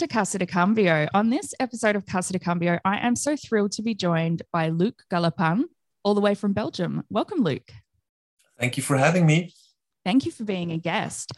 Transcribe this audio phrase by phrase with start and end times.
[0.00, 1.08] to Casa de Cambio.
[1.12, 4.70] On this episode of Casa de Cambio, I am so thrilled to be joined by
[4.70, 5.64] Luc Galoppin,
[6.02, 7.02] all the way from Belgium.
[7.10, 7.70] Welcome, Luc.
[8.58, 9.52] Thank you for having me.
[10.02, 11.32] Thank you for being a guest.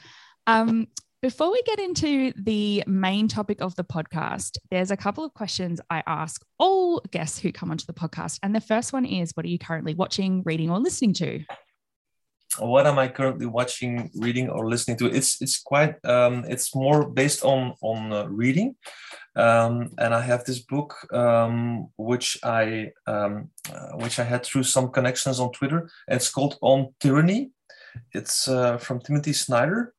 [0.47, 0.87] Um,
[1.23, 5.81] before we get into the main topic of the podcast, there's a couple of questions
[5.91, 8.39] I ask all guests who come onto the podcast.
[8.45, 11.41] And the first one is What are you currently watching, reading, or listening to?
[12.59, 15.07] What am I currently watching, reading, or listening to?
[15.07, 18.77] It's it's quite um, it's more based on on uh, reading,
[19.37, 24.65] um, and I have this book um, which I um, uh, which I had through
[24.65, 25.91] some connections on Twitter.
[26.09, 27.51] It's called On Tyranny.
[28.13, 29.95] It's uh, from Timothy Snyder,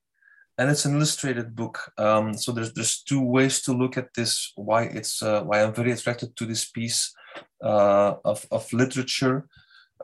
[0.58, 1.92] and it's an illustrated book.
[1.98, 4.52] Um, so there's there's two ways to look at this.
[4.56, 7.14] Why it's uh, why I'm very attracted to this piece
[7.64, 9.48] uh, of of literature.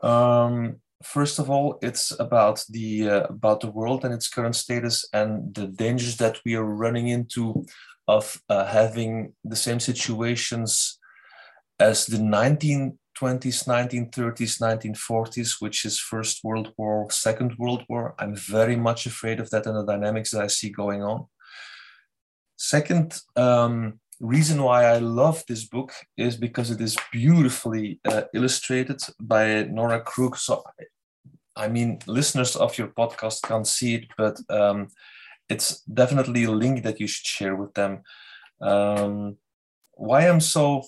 [0.02, 5.08] Um, first of all, it's about the uh, about the world and its current status
[5.12, 7.66] and the dangers that we are running into
[8.08, 10.98] of uh, having the same situations
[11.78, 18.14] as the 1920s, 1930s, 1940s, which is First World War, Second World War.
[18.18, 21.26] I'm very much afraid of that and the dynamics that I see going on.
[22.56, 29.00] Second, um, reason why I love this book is because it is beautifully uh, illustrated
[29.18, 30.36] by Nora Krug.
[30.36, 30.62] So,
[31.56, 34.88] I mean, listeners of your podcast can't see it, but um,
[35.48, 38.02] it's definitely a link that you should share with them.
[38.60, 39.36] Um,
[39.94, 40.84] why I'm so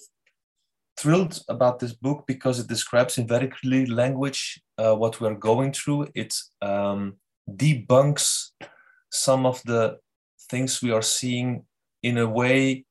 [0.99, 5.73] thrilled about this book because it describes in very clear language uh, what we're going
[5.73, 6.09] through.
[6.15, 7.17] It um,
[7.51, 8.51] debunks
[9.11, 9.99] some of the
[10.51, 11.65] things we are seeing
[12.03, 12.85] in a way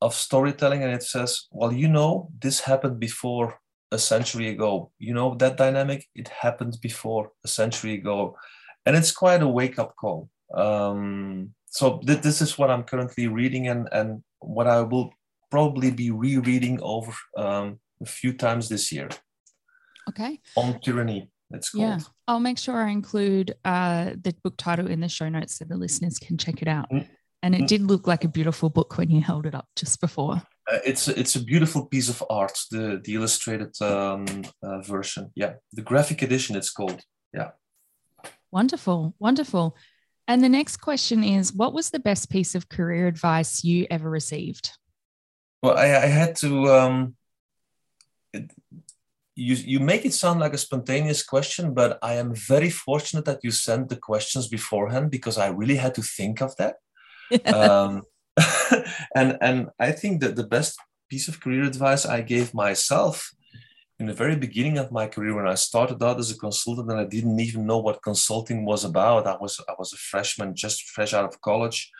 [0.00, 3.60] of storytelling and it says well you know this happened before
[3.92, 4.92] a century ago.
[4.98, 6.08] You know that dynamic?
[6.14, 8.36] It happened before a century ago.
[8.86, 10.28] And it's quite a wake-up call.
[10.54, 15.12] Um, so th- this is what i'm currently reading and and what i will
[15.48, 19.08] probably be rereading over um, a few times this year.
[20.08, 20.40] Okay.
[20.56, 21.82] On tyranny it's called.
[21.82, 25.64] Yeah i'll make sure i include uh, the book title in the show notes so
[25.64, 26.90] the listeners can check it out.
[26.90, 27.12] Mm-hmm.
[27.42, 27.66] And it mm.
[27.66, 30.42] did look like a beautiful book when you held it up just before.
[30.70, 34.26] Uh, it's it's a beautiful piece of art, the the illustrated um,
[34.62, 35.30] uh, version.
[35.34, 36.56] Yeah, the graphic edition.
[36.56, 37.02] It's called.
[37.32, 37.50] Yeah.
[38.52, 39.76] Wonderful, wonderful.
[40.28, 44.08] And the next question is, what was the best piece of career advice you ever
[44.08, 44.70] received?
[45.62, 46.68] Well, I, I had to.
[46.68, 47.16] Um,
[48.32, 48.52] it,
[49.34, 53.40] you you make it sound like a spontaneous question, but I am very fortunate that
[53.42, 56.76] you sent the questions beforehand because I really had to think of that
[57.54, 58.02] um,
[59.14, 63.30] and and I think that the best piece of career advice I gave myself
[63.98, 66.98] in the very beginning of my career when I started out as a consultant and
[66.98, 69.26] I didn't even know what consulting was about.
[69.26, 71.90] I was I was a freshman, just fresh out of college.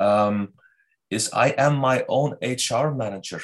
[0.00, 0.54] Um,
[1.10, 3.40] is I am my own HR manager.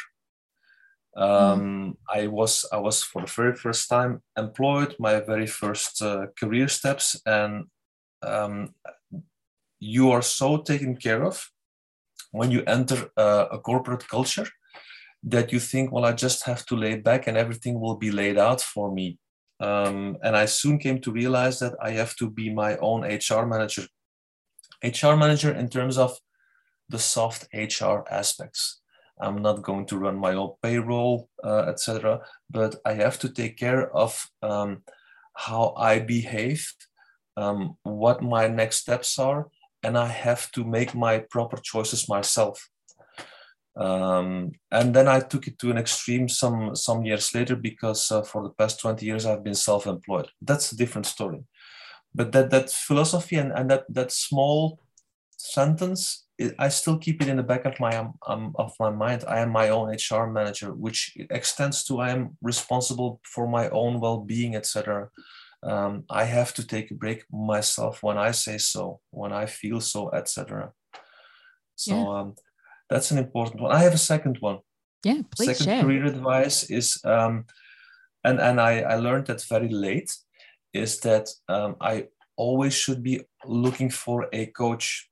[1.17, 1.97] Um, mm.
[2.09, 6.69] I was I was for the very first time employed, my very first uh, career
[6.69, 7.67] steps, and
[8.23, 8.75] um,
[9.81, 11.51] you are so taken care of
[12.33, 14.47] when you enter a, a corporate culture
[15.23, 18.39] that you think, well, I just have to lay back and everything will be laid
[18.39, 19.19] out for me.
[19.59, 23.45] Um, and I soon came to realize that I have to be my own HR
[23.45, 23.87] manager.
[24.83, 26.17] HR manager in terms of
[26.89, 28.81] the soft HR aspects.
[29.21, 32.21] I'm not going to run my own payroll, uh, etc.
[32.49, 34.83] But I have to take care of um,
[35.35, 36.73] how I behave,
[37.37, 39.49] um, what my next steps are,
[39.83, 42.69] and I have to make my proper choices myself.
[43.77, 48.23] Um, and then I took it to an extreme some some years later because uh,
[48.23, 50.29] for the past 20 years I've been self-employed.
[50.43, 51.45] That's a different story.
[52.15, 54.81] But that that philosophy and, and that that small
[55.37, 58.91] sentence, it, I still keep it in the back of my um, um, of my
[58.91, 59.25] mind.
[59.28, 64.01] I am my own HR manager, which extends to I am responsible for my own
[64.01, 65.10] well-being, etc
[65.62, 69.80] um, I have to take a break myself when I say so, when I feel
[69.80, 70.72] so, etc.
[71.77, 72.21] So yeah.
[72.21, 72.34] um,
[72.89, 73.72] that's an important one.
[73.72, 74.59] I have a second one.
[75.04, 75.83] Yeah, please Second share.
[75.83, 77.47] career advice is, um,
[78.24, 80.15] and and I I learned that very late,
[80.74, 85.10] is that um, I always should be looking for a coach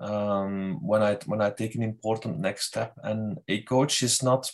[0.00, 2.94] um, when I when I take an important next step.
[3.02, 4.50] And a coach is not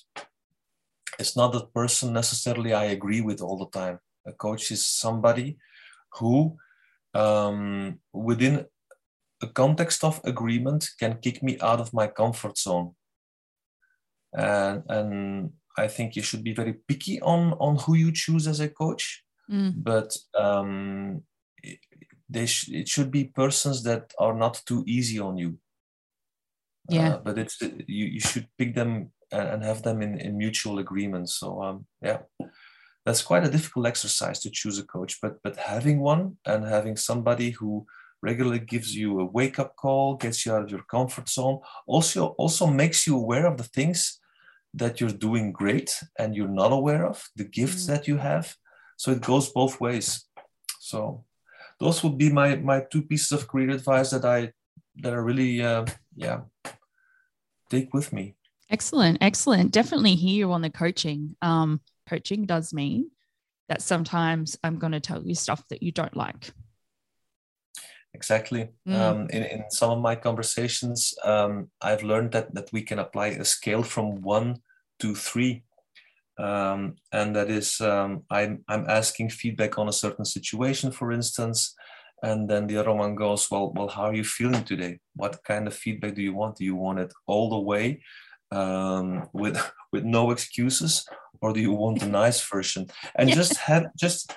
[1.18, 3.98] is not a person necessarily I agree with all the time.
[4.26, 5.58] A coach is somebody
[6.14, 6.56] who,
[7.14, 8.66] um, within
[9.42, 12.94] a context of agreement, can kick me out of my comfort zone.
[14.32, 18.60] And, and I think you should be very picky on, on who you choose as
[18.60, 19.24] a coach.
[19.50, 19.74] Mm.
[19.76, 21.22] But um,
[21.62, 21.78] it,
[22.28, 25.58] they sh- it should be persons that are not too easy on you.
[26.88, 27.14] Yeah.
[27.14, 31.28] Uh, but it's you, you should pick them and have them in, in mutual agreement.
[31.28, 32.18] So um, yeah,
[33.06, 35.20] that's quite a difficult exercise to choose a coach.
[35.22, 37.86] But but having one and having somebody who
[38.20, 42.34] regularly gives you a wake up call, gets you out of your comfort zone, also
[42.42, 44.20] also makes you aware of the things
[44.74, 47.86] that you're doing great and you're not aware of, the gifts mm.
[47.86, 48.54] that you have.
[48.98, 50.26] So it goes both ways.
[50.80, 51.24] So
[51.78, 54.52] those would be my my two pieces of career advice that I
[55.02, 55.86] that I really uh,
[56.16, 56.40] yeah
[57.70, 58.34] take with me.
[58.68, 59.70] Excellent, excellent.
[59.70, 61.36] Definitely hear you on the coaching.
[61.40, 63.10] Um, coaching does mean
[63.68, 66.52] that sometimes I'm going to tell you stuff that you don't like.
[68.14, 68.68] Exactly.
[68.88, 68.94] Mm.
[68.94, 73.28] Um, in, in some of my conversations, um, I've learned that, that we can apply
[73.28, 74.62] a scale from one
[75.00, 75.64] to three.
[76.38, 81.74] Um, and that is, um, I'm, I'm asking feedback on a certain situation, for instance.
[82.22, 85.00] And then the other one goes, well, well, how are you feeling today?
[85.14, 86.56] What kind of feedback do you want?
[86.56, 88.00] Do you want it all the way
[88.50, 89.58] um, with
[89.92, 91.06] with no excuses,
[91.40, 92.86] or do you want a nice version?
[93.14, 94.34] And just have just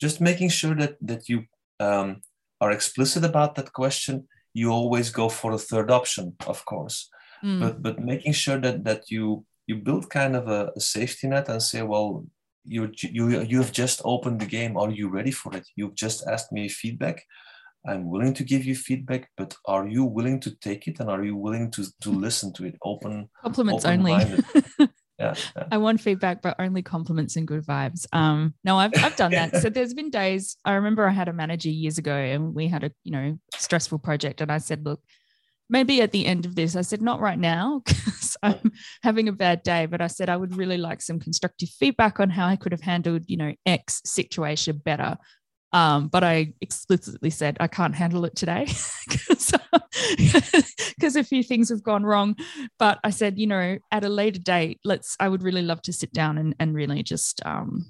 [0.00, 1.44] just making sure that that you
[1.80, 2.22] um,
[2.60, 4.28] are explicit about that question.
[4.54, 7.10] You always go for the third option, of course,
[7.44, 7.60] mm.
[7.60, 11.48] but but making sure that that you you build kind of a, a safety net
[11.48, 12.24] and say, well,
[12.64, 14.76] you you you have just opened the game.
[14.76, 15.66] Are you ready for it?
[15.76, 17.24] You've just asked me feedback.
[17.86, 21.24] I'm willing to give you feedback, but are you willing to take it and are
[21.24, 22.76] you willing to to listen to it?
[22.82, 24.12] Open compliments only.
[24.78, 24.86] yeah,
[25.18, 25.34] yeah,
[25.70, 28.06] I want feedback, but only compliments and good vibes.
[28.12, 29.56] Um, no, I've I've done that.
[29.56, 30.56] so there's been days.
[30.64, 33.98] I remember I had a manager years ago, and we had a you know stressful
[34.00, 35.00] project, and I said, look,
[35.68, 38.72] maybe at the end of this, I said, not right now, because I'm
[39.02, 42.30] having a bad day, but I said I would really like some constructive feedback on
[42.30, 45.16] how I could have handled, you know, X situation better.
[45.76, 48.64] Um, but I explicitly said I can't handle it today
[49.10, 49.52] because
[51.16, 52.34] a few things have gone wrong.
[52.78, 55.16] But I said, you know, at a later date, let's.
[55.20, 57.84] I would really love to sit down and, and really just um,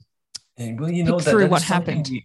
[0.58, 2.08] and well, you know, that, through what happened.
[2.10, 2.24] We,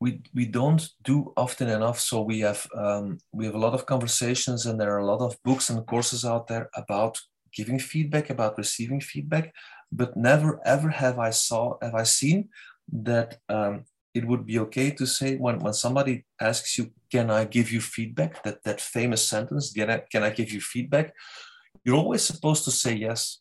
[0.00, 2.00] we we don't do often enough.
[2.00, 5.20] So we have um, we have a lot of conversations, and there are a lot
[5.20, 7.20] of books and courses out there about
[7.54, 9.54] giving feedback, about receiving feedback.
[9.92, 12.48] But never ever have I saw have I seen
[12.90, 17.44] that um, it would be okay to say when, when somebody asks you, can I
[17.44, 18.42] give you feedback?
[18.42, 21.12] That, that famous sentence, can I, can I give you feedback?
[21.84, 23.40] You're always supposed to say yes.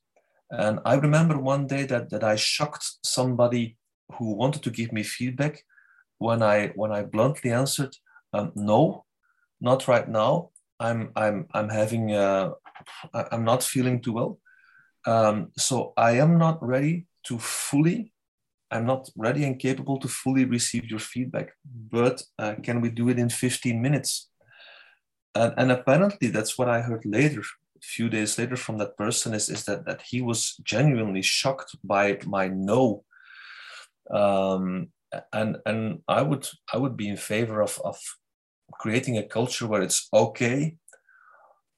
[0.52, 3.78] And I remember one day that, that I shocked somebody
[4.14, 5.64] who wanted to give me feedback
[6.20, 7.96] when I, when I bluntly answered,
[8.34, 9.06] um, no,
[9.60, 10.50] not right now.
[10.80, 12.52] I'm, I'm, I'm having, uh,
[13.14, 14.40] I'm not feeling too well.
[15.06, 18.14] Um, so I am not ready to fully
[18.72, 23.10] I'm not ready and capable to fully receive your feedback, but uh, can we do
[23.10, 24.30] it in 15 minutes?
[25.36, 29.34] And, and, apparently, that's what I heard later, a few days later from that person,
[29.34, 33.04] is, is that, that he was genuinely shocked by my no.
[34.10, 34.90] Um,
[35.32, 37.98] and and I would I would be in favor of, of
[38.74, 40.76] creating a culture where it's okay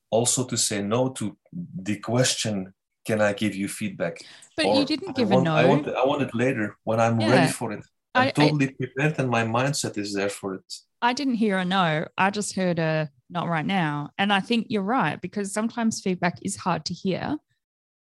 [0.09, 2.73] also to say no to the question
[3.09, 4.15] can I give you feedback?
[4.55, 5.55] But or you didn't give want, a no.
[5.55, 7.31] I want, I want it later when I'm yeah.
[7.31, 7.83] ready for it.
[8.13, 10.73] I'm I, totally I, prepared and my mindset is there for it.
[11.01, 12.05] I didn't hear a no.
[12.17, 14.11] I just heard a not right now.
[14.17, 17.37] And I think you're right because sometimes feedback is hard to hear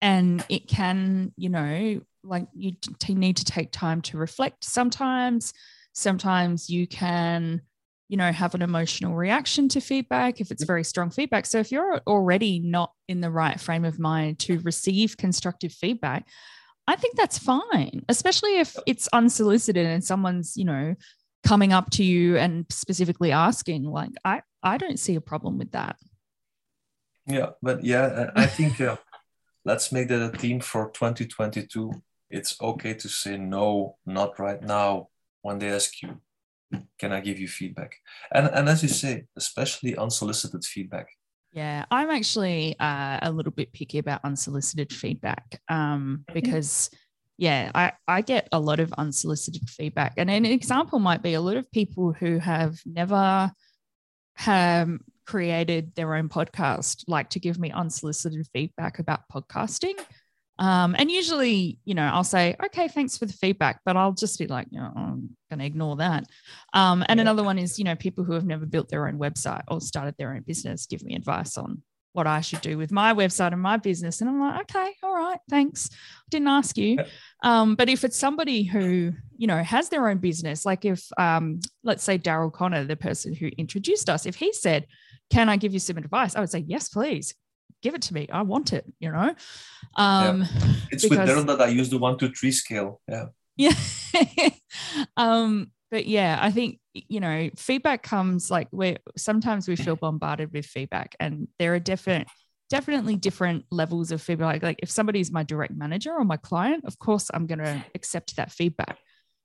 [0.00, 5.52] and it can, you know, like you t- need to take time to reflect sometimes.
[5.94, 7.62] Sometimes you can
[8.12, 11.46] you know, have an emotional reaction to feedback if it's very strong feedback.
[11.46, 16.28] So if you're already not in the right frame of mind to receive constructive feedback,
[16.86, 20.94] I think that's fine, especially if it's unsolicited and someone's, you know,
[21.42, 25.72] coming up to you and specifically asking like I I don't see a problem with
[25.72, 25.96] that.
[27.26, 28.98] Yeah, but yeah, I think uh,
[29.64, 31.90] let's make that a theme for 2022.
[32.28, 35.08] It's okay to say no, not right now
[35.40, 36.20] when they ask you
[36.98, 37.96] can I give you feedback?
[38.32, 41.08] And and as you say, especially unsolicited feedback.
[41.52, 46.32] Yeah, I'm actually uh, a little bit picky about unsolicited feedback um, mm-hmm.
[46.32, 46.88] because,
[47.36, 50.14] yeah, I, I get a lot of unsolicited feedback.
[50.16, 53.52] And an example might be a lot of people who have never
[54.36, 59.98] have created their own podcast like to give me unsolicited feedback about podcasting.
[60.62, 64.38] Um, and usually, you know, I'll say, okay, thanks for the feedback, but I'll just
[64.38, 66.24] be like, you know, I'm going to ignore that.
[66.72, 67.22] Um, and yeah.
[67.22, 70.14] another one is, you know, people who have never built their own website or started
[70.18, 73.60] their own business give me advice on what I should do with my website and
[73.60, 74.20] my business.
[74.20, 75.88] And I'm like, okay, all right, thanks.
[75.90, 75.96] I
[76.30, 76.98] didn't ask you.
[77.42, 81.58] Um, but if it's somebody who, you know, has their own business, like if, um,
[81.82, 84.86] let's say Daryl Connor, the person who introduced us, if he said,
[85.28, 86.36] can I give you some advice?
[86.36, 87.34] I would say, yes, please
[87.82, 88.28] give it to me.
[88.32, 89.34] I want it, you know?
[89.96, 90.46] Um, yeah.
[90.90, 93.00] It's because, with Daryl that I use the one, two, three scale.
[93.08, 93.26] Yeah.
[93.56, 93.74] Yeah.
[95.16, 100.52] um, but yeah, I think, you know, feedback comes like where sometimes we feel bombarded
[100.52, 102.28] with feedback and there are different,
[102.70, 104.62] definitely different levels of feedback.
[104.62, 108.36] Like if somebody's my direct manager or my client, of course I'm going to accept
[108.36, 108.98] that feedback.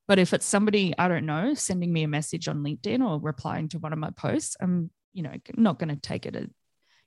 [0.07, 3.67] But if it's somebody I don't know sending me a message on LinkedIn or replying
[3.69, 6.49] to one of my posts, I'm, you know, not going to take it,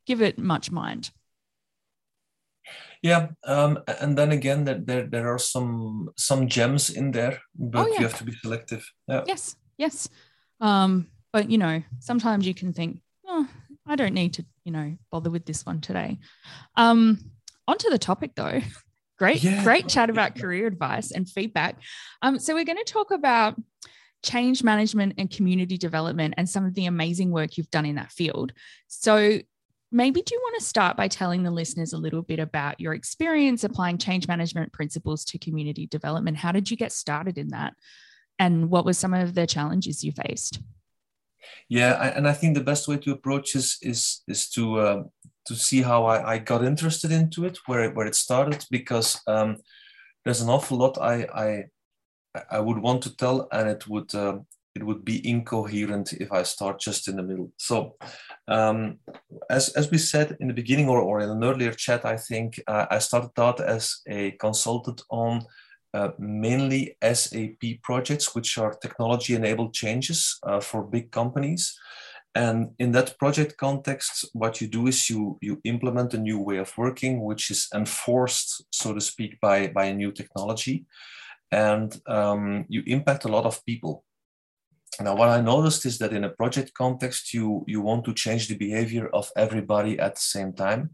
[0.07, 1.11] give it much mind.
[3.03, 7.87] Yeah, um, and then again, there, there there are some some gems in there, but
[7.87, 8.00] oh, yeah.
[8.00, 8.87] you have to be selective.
[9.09, 9.25] Yeah.
[9.27, 10.09] Yes, yes.
[10.61, 13.49] Um, but you know, sometimes you can think, oh,
[13.87, 16.19] I don't need to, you know, bother with this one today.
[16.77, 17.19] Um,
[17.67, 18.61] onto the topic though.
[19.19, 19.62] Great, yeah.
[19.62, 21.77] great chat about career advice and feedback.
[22.23, 23.55] Um, so we're going to talk about
[24.23, 28.12] change management and community development and some of the amazing work you've done in that
[28.12, 28.55] field.
[28.89, 29.41] So
[29.92, 32.94] maybe do you want to start by telling the listeners a little bit about your
[32.94, 36.37] experience applying change management principles to community development?
[36.37, 37.75] How did you get started in that?
[38.38, 40.61] And what were some of the challenges you faced?
[41.68, 45.02] Yeah, and I think the best way to approach this is is to uh,
[45.47, 49.20] to see how I, I got interested into it, where it, where it started, because
[49.26, 49.56] um,
[50.25, 51.64] there's an awful lot I I
[52.50, 54.38] I would want to tell, and it would uh,
[54.81, 57.53] it would be incoherent if I start just in the middle.
[57.59, 57.97] So,
[58.49, 58.99] um,
[59.51, 62.59] as, as we said in the beginning or, or in an earlier chat, I think
[62.67, 65.45] uh, I started out as a consultant on
[65.93, 71.79] uh, mainly SAP projects, which are technology enabled changes uh, for big companies.
[72.35, 76.57] And in that project context, what you do is you, you implement a new way
[76.57, 80.87] of working, which is enforced, so to speak, by, by a new technology.
[81.53, 84.05] And um, you impact a lot of people
[85.00, 88.49] now, what I noticed is that in a project context, you, you want to change
[88.49, 90.90] the behavior of everybody at the same time.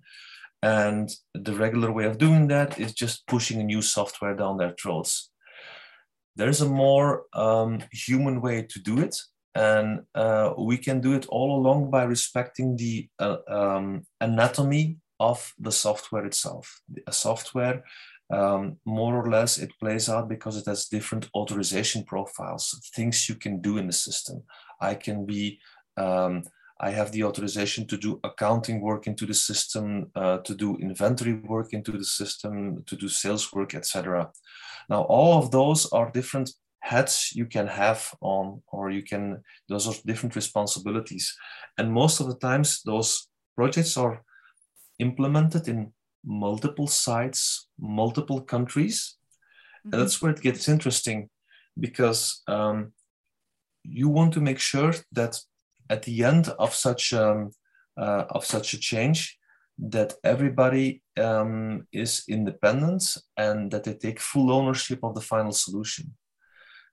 [0.62, 4.74] And the regular way of doing that is just pushing a new software down their
[4.80, 5.30] throats.
[6.36, 9.16] There's a more um, human way to do it.
[9.54, 15.54] And uh, we can do it all along by respecting the uh, um, anatomy of
[15.58, 16.82] the software itself.
[17.06, 17.82] A software
[18.30, 23.36] um, more or less it plays out because it has different authorization profiles, things you
[23.36, 24.42] can do in the system.
[24.80, 25.60] I can be,
[25.96, 26.42] um,
[26.80, 31.34] I have the authorization to do accounting work into the system, uh, to do inventory
[31.34, 34.30] work into the system, to do sales work, etc.
[34.90, 39.88] Now, all of those are different hats you can have on, or you can, those
[39.88, 41.34] are different responsibilities.
[41.78, 44.22] And most of the times, those projects are
[44.98, 45.92] implemented in
[46.26, 49.16] multiple sites, multiple countries.
[49.86, 49.92] Mm-hmm.
[49.92, 51.30] And that's where it gets interesting
[51.78, 52.92] because um,
[53.84, 55.38] you want to make sure that
[55.88, 57.52] at the end of such um,
[57.96, 59.38] uh, of such a change,
[59.78, 63.02] that everybody um, is independent
[63.36, 66.14] and that they take full ownership of the final solution.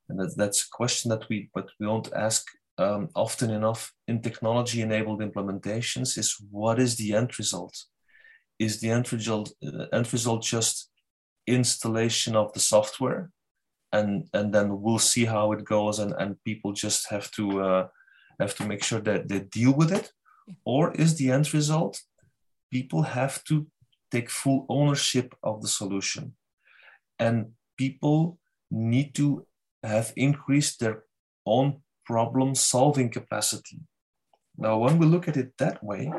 [0.10, 2.46] And that, that's a question that we but we don't ask
[2.78, 7.86] um, often enough in technology-enabled implementations: is what is the end result?
[8.60, 9.54] Is the end result,
[9.92, 10.90] end result just
[11.48, 13.30] installation of the software
[13.92, 17.88] and and then we'll see how it goes and and people just have to uh,
[18.40, 20.12] have to make sure that they deal with it.
[20.66, 22.02] Or is the end result
[22.74, 23.68] people have to
[24.12, 26.34] take full ownership of the solution.
[27.20, 27.36] And
[27.78, 28.40] people
[28.72, 29.46] need to
[29.84, 31.04] have increased their
[31.46, 31.68] own
[32.06, 33.80] problem solving capacity.
[34.58, 36.12] Now when we look at it that way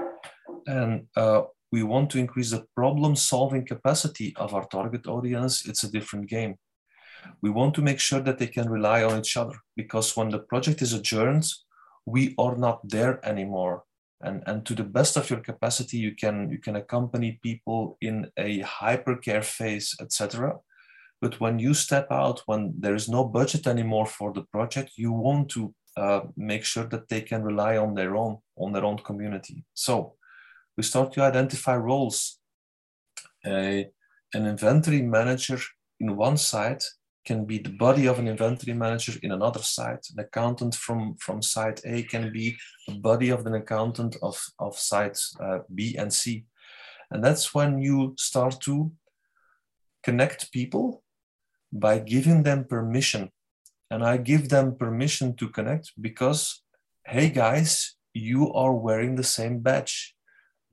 [0.67, 1.43] and uh,
[1.75, 6.27] we want to increase the problem solving capacity of our target audience, it's a different
[6.29, 6.55] game.
[7.43, 10.45] We want to make sure that they can rely on each other because when the
[10.51, 11.47] project is adjourned,
[12.07, 13.83] we are not there anymore.
[14.21, 18.31] And, and to the best of your capacity, you can, you can accompany people in
[18.37, 20.59] a hypercare phase, etc.
[21.21, 25.11] But when you step out, when there is no budget anymore for the project, you
[25.11, 28.99] want to uh, make sure that they can rely on their own, on their own
[28.99, 29.65] community.
[29.75, 30.15] So
[30.77, 32.39] we start to identify roles.
[33.45, 35.61] an inventory manager
[36.01, 36.85] in one site
[37.25, 40.07] can be the body of an inventory manager in another site.
[40.13, 44.77] An accountant from, from site A can be the body of an accountant of, of
[44.77, 46.45] sites uh, B and C.
[47.11, 48.93] And that's when you start to
[50.03, 51.03] connect people
[51.73, 53.31] by giving them permission.
[53.91, 56.63] And I give them permission to connect because,
[57.07, 60.14] hey guys, you are wearing the same badge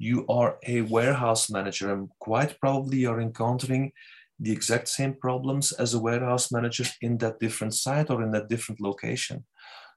[0.02, 3.92] you are a warehouse manager and quite probably you're encountering
[4.40, 8.50] the exact same problems as a warehouse manager in that different site or in that
[8.50, 9.46] different location.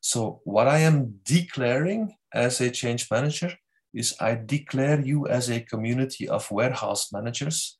[0.03, 3.55] So what I am declaring as a change manager
[3.95, 7.79] is I declare you as a community of warehouse managers.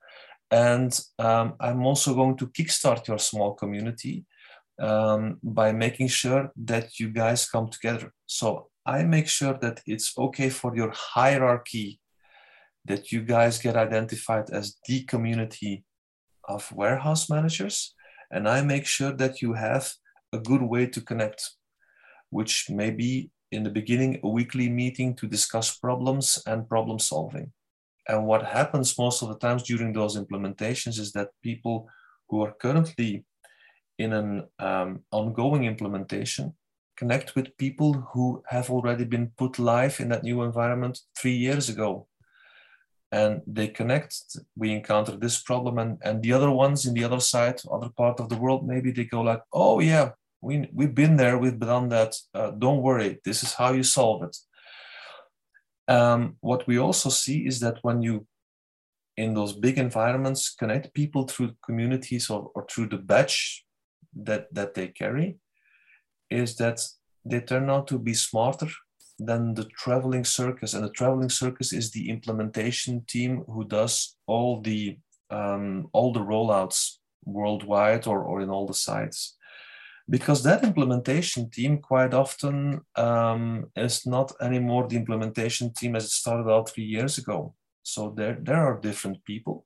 [0.49, 4.25] And um, I'm also going to kickstart your small community
[4.79, 8.11] um, by making sure that you guys come together.
[8.25, 11.99] So I make sure that it's okay for your hierarchy
[12.85, 15.83] that you guys get identified as the community
[16.47, 17.93] of warehouse managers.
[18.31, 19.91] And I make sure that you have
[20.33, 21.51] a good way to connect,
[22.29, 27.51] which may be in the beginning a weekly meeting to discuss problems and problem solving.
[28.07, 31.87] And what happens most of the times during those implementations is that people
[32.29, 33.25] who are currently
[33.97, 36.53] in an um, ongoing implementation
[36.97, 41.69] connect with people who have already been put live in that new environment three years
[41.69, 42.07] ago
[43.11, 44.15] and they connect.
[44.55, 48.19] We encounter this problem and, and the other ones in the other side other part
[48.19, 51.89] of the world maybe they go like oh yeah we, we've been there we've done
[51.89, 54.37] that uh, don't worry this is how you solve it.
[55.87, 58.25] Um, what we also see is that when you
[59.17, 63.63] in those big environments connect people through communities or, or through the batch
[64.13, 65.37] that that they carry
[66.29, 66.81] is that
[67.23, 68.67] they turn out to be smarter
[69.19, 70.73] than the traveling circus.
[70.73, 74.97] And the traveling circus is the implementation team who does all the
[75.29, 79.35] um, all the rollouts worldwide or, or in all the sites.
[80.07, 86.11] Because that implementation team quite often um, is not anymore the implementation team as it
[86.11, 87.55] started out three years ago.
[87.81, 89.65] So there there are different people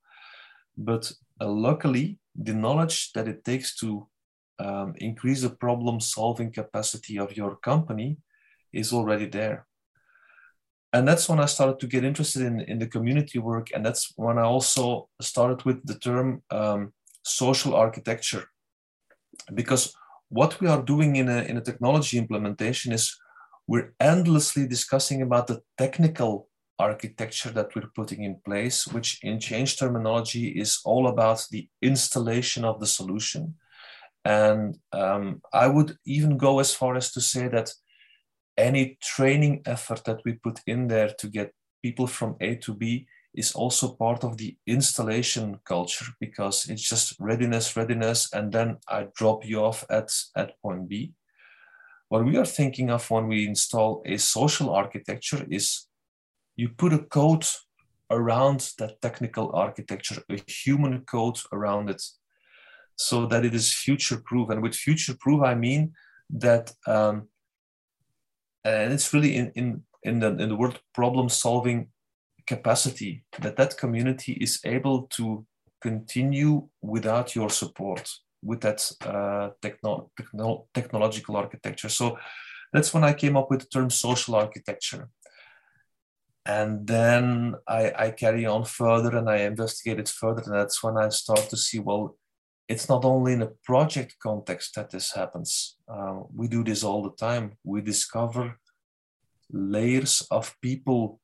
[0.79, 4.07] but uh, luckily the knowledge that it takes to
[4.59, 8.17] um, increase the problem solving capacity of your company
[8.73, 9.65] is already there.
[10.91, 13.67] And that's when I started to get interested in, in the community work.
[13.73, 18.45] And that's when I also started with the term um, social architecture.
[19.53, 19.93] Because
[20.29, 23.15] what we are doing in a, in a technology implementation is
[23.67, 26.47] we're endlessly discussing about the technical
[26.79, 32.63] architecture that we're putting in place, which in change terminology is all about the installation
[32.65, 33.55] of the solution.
[34.25, 37.71] And um, I would even go as far as to say that
[38.59, 43.07] any training effort that we put in there to get people from A to B
[43.33, 49.07] is also part of the installation culture because it's just readiness, readiness, and then I
[49.15, 51.13] drop you off at, at point B.
[52.09, 55.87] What we are thinking of when we install a social architecture is
[56.55, 57.45] you put a code
[58.09, 62.01] around that technical architecture, a human code around it
[62.95, 64.49] so that it is future proof.
[64.49, 65.93] And with future proof, I mean
[66.31, 67.29] that, um,
[68.63, 71.89] and it's really in, in, in, the, in the word problem solving
[72.47, 75.45] capacity, that that community is able to
[75.81, 78.09] continue without your support
[78.41, 81.89] with that uh, techno, techno, technological architecture.
[81.89, 82.17] So
[82.73, 85.09] that's when I came up with the term social architecture.
[86.45, 90.41] And then I, I carry on further and I investigated further.
[90.45, 92.17] And that's when I start to see, well,
[92.69, 95.75] it's not only in a project context that this happens.
[95.91, 97.53] Uh, we do this all the time.
[97.63, 98.59] We discover
[99.51, 101.19] layers of people,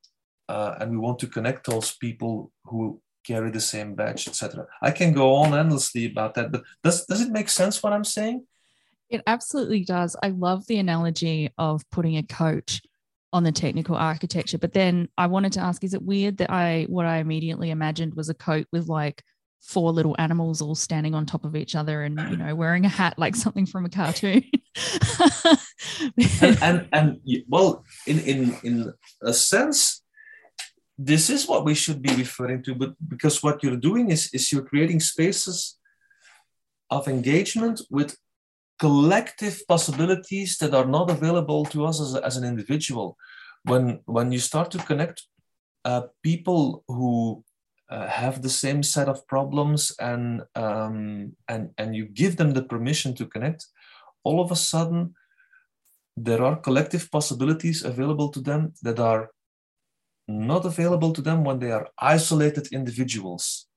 [0.49, 4.65] uh, and we want to connect those people who carry the same badge, etc.
[4.81, 8.03] I can go on endlessly about that, but does does it make sense what I'm
[8.03, 8.45] saying?
[9.09, 10.15] It absolutely does.
[10.23, 12.81] I love the analogy of putting a coach
[13.31, 16.87] on the technical architecture, but then I wanted to ask: Is it weird that I
[16.89, 19.23] what I immediately imagined was a coat with like
[19.61, 22.89] four little animals all standing on top of each other and you know wearing a
[22.89, 24.43] hat like something from a cartoon.
[26.41, 30.03] And, and, and well in in in a sense
[30.97, 34.51] this is what we should be referring to but because what you're doing is is
[34.51, 35.77] you're creating spaces
[36.89, 38.15] of engagement with
[38.79, 43.17] collective possibilities that are not available to us as, as an individual.
[43.63, 45.23] When when you start to connect
[45.85, 47.43] uh, people who
[47.89, 52.63] uh, have the same set of problems and um, and and you give them the
[52.63, 53.65] permission to connect
[54.23, 55.13] all of a sudden
[56.17, 59.29] there are collective possibilities available to them that are
[60.27, 63.67] not available to them when they are isolated individuals.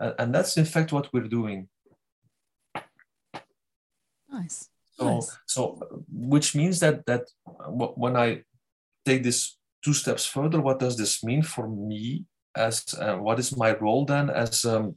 [0.00, 1.68] Uh, and that's in fact what we're doing.
[4.30, 4.68] Nice.
[4.92, 5.38] So nice.
[5.46, 7.22] so which means that that
[7.96, 8.42] when i
[9.06, 12.24] take this two steps further what does this mean for me
[12.58, 14.96] as uh, what is my role then as um,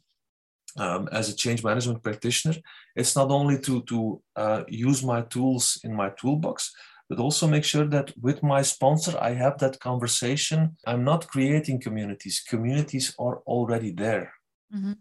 [0.77, 2.55] um, as a change management practitioner?
[2.95, 6.73] It's not only to to uh, use my tools in my toolbox
[7.09, 10.77] but also make sure that with my sponsor i have that conversation.
[10.87, 12.41] I'm not creating communities.
[12.53, 14.27] Communities are already there.
[14.73, 14.93] Mm-hmm.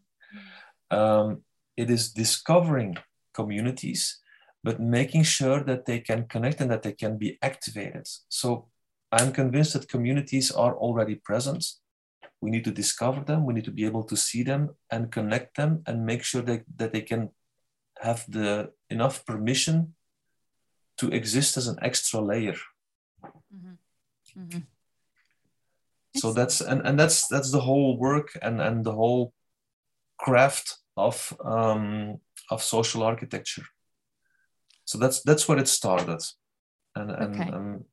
[0.99, 1.43] um,
[1.77, 2.99] it is discovering
[3.33, 4.21] communities
[4.63, 8.07] but making sure that they can connect and that they can be activated.
[8.29, 8.69] So
[9.13, 11.65] I'm convinced that communities are already present.
[12.41, 13.45] We need to discover them.
[13.45, 16.65] We need to be able to see them and connect them and make sure that,
[16.77, 17.31] that they can
[18.01, 19.95] have the enough permission
[20.97, 22.57] to exist as an extra layer.
[23.25, 24.41] Mm-hmm.
[24.41, 24.59] Mm-hmm.
[26.17, 29.33] So that's and, and that's that's the whole work and, and the whole
[30.19, 32.19] craft of um,
[32.51, 33.65] of social architecture.
[34.85, 36.23] So that's that's where it started,
[36.97, 37.51] and and, okay.
[37.53, 37.85] and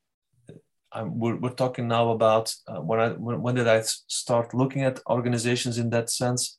[0.92, 4.84] I'm, we're, we're talking now about uh, when I when, when did I start looking
[4.84, 6.58] at organizations in that sense?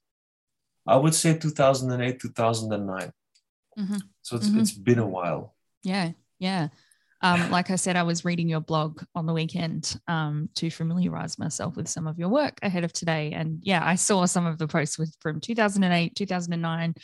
[0.87, 3.13] I would say 2008 2009.
[3.79, 3.97] Mm-hmm.
[4.23, 4.59] So it's mm-hmm.
[4.61, 5.55] it's been a while.
[5.83, 6.69] Yeah, yeah.
[7.21, 11.39] Um, like I said, I was reading your blog on the weekend um, to familiarize
[11.39, 13.33] myself with some of your work ahead of today.
[13.33, 16.95] And yeah, I saw some of the posts with, from 2008, 2009,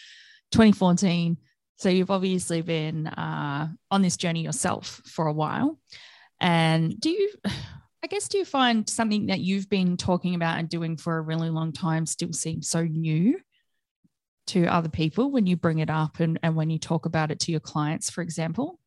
[0.52, 1.36] 2014.
[1.78, 5.80] So you've obviously been uh, on this journey yourself for a while.
[6.44, 10.68] And do you, I guess, do you find something that you've been talking about and
[10.68, 13.40] doing for a really long time still seems so new
[14.48, 17.40] to other people when you bring it up and, and when you talk about it
[17.40, 18.78] to your clients, for example?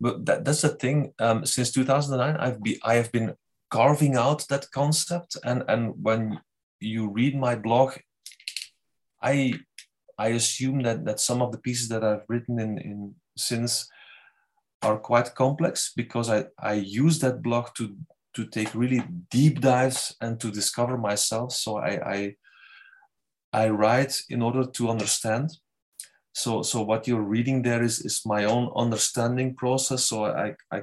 [0.00, 1.12] But that, that's the thing.
[1.20, 3.34] Um, since 2009, I've be I have been
[3.70, 6.40] carving out that concept, and and when
[6.80, 7.94] you read my blog,
[9.22, 9.54] I
[10.18, 13.88] I assume that that some of the pieces that I've written in in since
[14.84, 17.96] are quite complex because I, I use that blog to
[18.34, 21.52] to take really deep dives and to discover myself.
[21.52, 22.34] So I, I
[23.52, 25.50] I write in order to understand.
[26.32, 30.04] So so what you're reading there is is my own understanding process.
[30.04, 30.82] So I I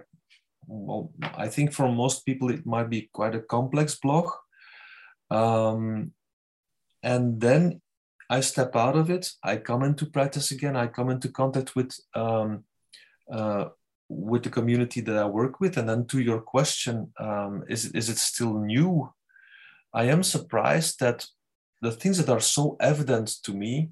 [0.68, 4.30] well I think for most people it might be quite a complex blog.
[5.30, 6.14] Um,
[7.04, 7.82] and then
[8.30, 9.30] I step out of it.
[9.44, 10.78] I come into practice again.
[10.78, 12.64] I come into contact with um,
[13.30, 13.66] uh,
[14.12, 15.78] with the community that I work with.
[15.78, 19.12] And then to your question, um, is, is it still new?
[19.94, 21.26] I am surprised that
[21.82, 23.92] the things that are so evident to me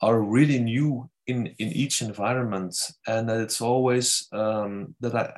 [0.00, 2.76] are really new in, in each environment.
[3.06, 5.32] And that it's always um, that I,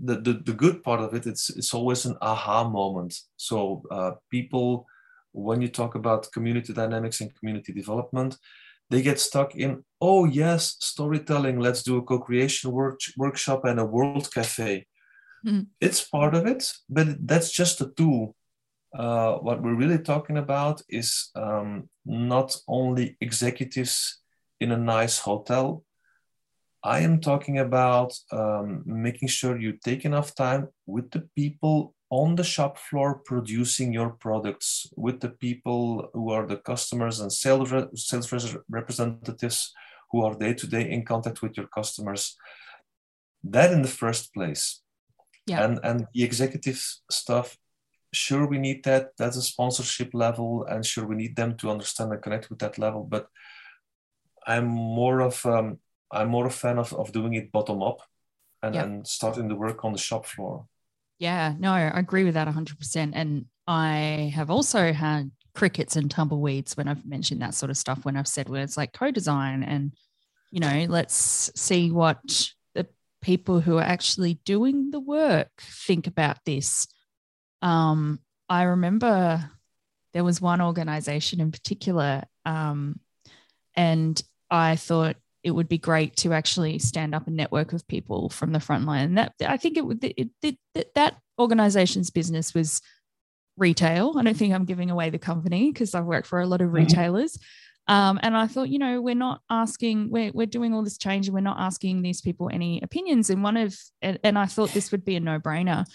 [0.00, 3.14] the, the, the good part of it, it's, it's always an aha moment.
[3.36, 4.86] So uh, people,
[5.32, 8.36] when you talk about community dynamics and community development,
[8.90, 11.60] they get stuck in oh yes storytelling.
[11.60, 14.86] Let's do a co-creation work, workshop and a world cafe.
[15.46, 15.68] Mm.
[15.80, 18.34] it's part of it but that's just a tool.
[18.92, 24.20] Uh, what we're really talking about is um, not only executives
[24.60, 25.84] in a nice hotel.
[26.82, 32.36] I am talking about um, making sure you take enough time with the people on
[32.36, 37.70] the shop floor producing your products with the people who are the customers and sales,
[37.70, 39.72] re- sales representatives
[40.10, 42.36] who are day to day in contact with your customers.
[43.44, 44.80] That in the first place.
[45.46, 45.64] Yeah.
[45.64, 47.56] And, and the executive stuff,
[48.12, 49.10] sure, we need that.
[49.18, 52.78] That's a sponsorship level, and sure, we need them to understand and connect with that
[52.78, 53.04] level.
[53.04, 53.28] But
[54.46, 55.78] I'm more of um,
[56.10, 58.00] I'm more a fan of, of doing it bottom up
[58.62, 58.84] and, yeah.
[58.84, 60.66] and starting the work on the shop floor.
[61.18, 63.12] Yeah, no, I agree with that 100%.
[63.14, 68.04] And I have also had crickets and tumbleweeds when I've mentioned that sort of stuff,
[68.04, 69.92] when I've said words like co design and,
[70.50, 72.18] you know, let's see what
[72.74, 72.86] the
[73.20, 76.86] people who are actually doing the work think about this.
[77.62, 79.50] Um, I remember
[80.12, 83.00] there was one organization in particular, um,
[83.74, 85.16] and I thought
[85.48, 88.86] it would be great to actually stand up a network of people from the front
[88.86, 89.04] line.
[89.04, 92.80] And that I think it would it, it, it, that organization's business was
[93.56, 94.14] retail.
[94.16, 96.68] I don't think I'm giving away the company because I've worked for a lot of
[96.68, 96.76] mm-hmm.
[96.76, 97.38] retailers.
[97.88, 101.26] Um, and I thought, you know, we're not asking, we're, we're doing all this change
[101.26, 103.30] and we're not asking these people any opinions.
[103.30, 105.86] And one of, and, and I thought this would be a no brainer.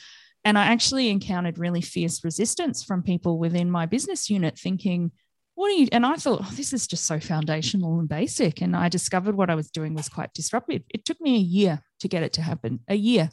[0.43, 5.11] And I actually encountered really fierce resistance from people within my business unit thinking,
[5.55, 8.61] what are you and i thought oh, this is just so foundational and basic.
[8.61, 10.83] And i discovered what i was doing was quite disruptive.
[10.89, 13.29] It took me a year to get it to happen a year.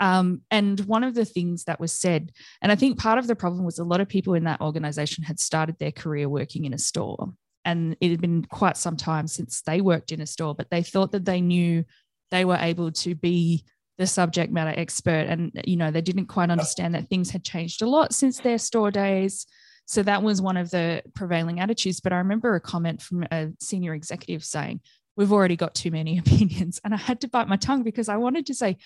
[0.00, 2.32] Um, and one of the things that was said
[2.62, 5.24] and i think part of the problem was a lot of people in that organization
[5.24, 7.32] had started their career working in a store.
[7.62, 10.82] And it had been quite some time since they worked in a store but they
[10.82, 11.84] thought that they knew
[12.30, 13.64] they were able to be
[13.98, 15.26] the subject matter expert.
[15.28, 18.56] And you know they didn't quite understand that things had changed a lot since their
[18.56, 19.46] store days
[19.90, 21.98] so that was one of the prevailing attitudes.
[21.98, 24.82] But I remember a comment from a senior executive saying,
[25.16, 26.80] We've already got too many opinions.
[26.84, 28.76] And I had to bite my tongue because I wanted to say,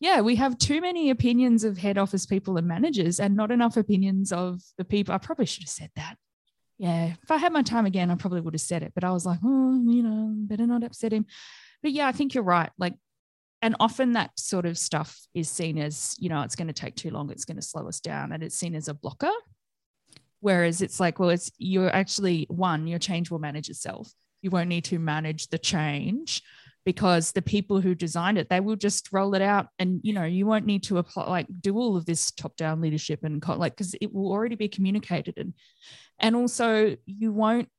[0.00, 3.76] yeah, we have too many opinions of head office people and managers and not enough
[3.76, 5.14] opinions of the people.
[5.14, 6.16] I probably should have said that.
[6.78, 8.92] Yeah, if I had my time again, I probably would have said it.
[8.94, 11.26] But I was like, oh, you know, better not upset him.
[11.82, 12.70] But yeah, I think you're right.
[12.78, 12.94] Like
[13.60, 16.94] and often that sort of stuff is seen as you know it's going to take
[16.96, 19.30] too long it's going to slow us down and it's seen as a blocker
[20.44, 24.12] whereas it's like well it's you're actually one your change will manage itself.
[24.42, 26.42] You won't need to manage the change
[26.84, 30.24] because the people who designed it they will just roll it out and you know
[30.24, 33.74] you won't need to apply like do all of this top down leadership and like
[33.74, 35.54] because it will already be communicated and
[36.18, 37.70] and also you won't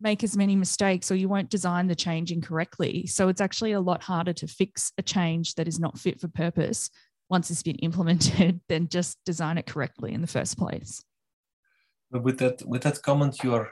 [0.00, 3.06] make as many mistakes or you won't design the change incorrectly.
[3.06, 6.28] So it's actually a lot harder to fix a change that is not fit for
[6.28, 6.88] purpose
[7.28, 11.04] once it's been implemented than just design it correctly in the first place
[12.22, 13.70] with that with that comment you're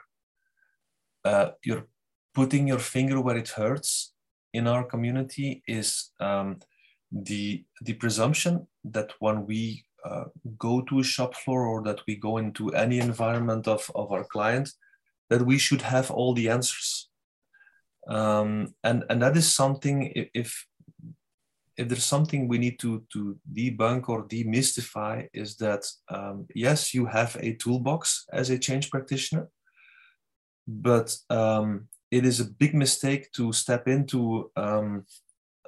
[1.25, 1.87] uh, you're
[2.35, 4.13] putting your finger where it hurts
[4.53, 6.59] in our community is um,
[7.11, 10.25] the the presumption that when we uh,
[10.59, 14.25] go to a shop floor or that we go into any environment of, of our
[14.25, 14.69] client
[15.31, 17.09] that we should have all the answers.
[18.09, 20.67] Um, and and that is something if
[21.77, 27.07] if there's something we need to to debunk or demystify is that um, yes you
[27.07, 29.49] have a toolbox as a change practitioner
[30.67, 35.05] but um, it is a big mistake to step into um,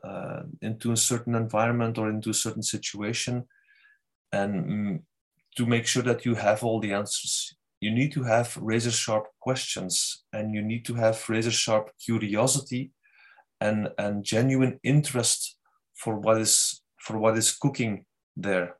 [0.04, 3.44] uh, into a certain environment or into a certain situation
[4.32, 5.02] and mm,
[5.56, 7.54] to make sure that you have all the answers.
[7.80, 12.92] You need to have razor sharp questions and you need to have razor sharp curiosity
[13.60, 15.56] and and genuine interest
[16.04, 18.04] for what is for what is cooking
[18.36, 18.76] there.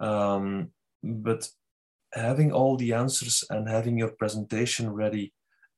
[0.00, 0.70] Um,
[1.02, 1.48] but
[2.12, 5.32] having all the answers and having your presentation ready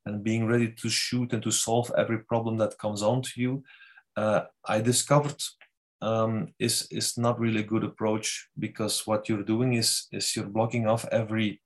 [0.06, 3.62] and being ready to shoot and to solve every problem that comes on to you,
[4.16, 5.40] uh, I discovered
[6.00, 10.54] um, is is not really a good approach because what you're doing is is you're
[10.56, 11.60] blocking off every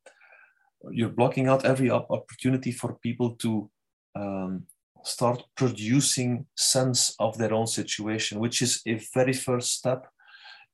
[0.90, 3.70] you're blocking out every opportunity for people to
[4.14, 4.66] um,
[5.04, 10.06] start producing sense of their own situation, which is a very first step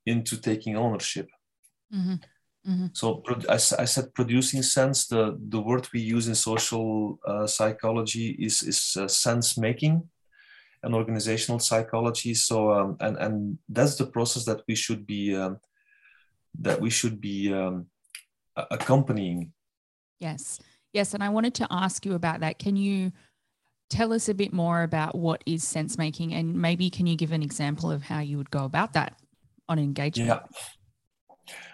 [0.05, 1.27] into taking ownership.
[1.93, 2.15] Mm-hmm.
[2.67, 2.87] Mm-hmm.
[2.93, 5.07] So I, I, said producing sense.
[5.07, 10.07] The the word we use in social uh, psychology is is uh, sense making,
[10.83, 12.33] and organizational psychology.
[12.33, 15.59] So um, and and that's the process that we should be um,
[16.59, 17.87] that we should be um,
[18.55, 19.53] accompanying.
[20.19, 20.59] Yes,
[20.91, 22.59] yes, and I wanted to ask you about that.
[22.59, 23.11] Can you?
[23.89, 27.31] Tell us a bit more about what is sense making, and maybe can you give
[27.31, 29.19] an example of how you would go about that
[29.67, 30.27] on engagement?
[30.29, 30.39] Yeah,